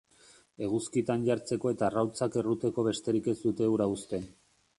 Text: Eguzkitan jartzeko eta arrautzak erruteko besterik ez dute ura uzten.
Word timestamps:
Eguzkitan 0.67 1.27
jartzeko 1.27 1.73
eta 1.75 1.85
arrautzak 1.89 2.39
erruteko 2.43 2.87
besterik 2.89 3.31
ez 3.37 3.37
dute 3.45 3.71
ura 3.75 3.89
uzten. 3.99 4.29